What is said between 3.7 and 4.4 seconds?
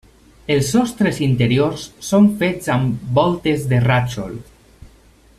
de rajol.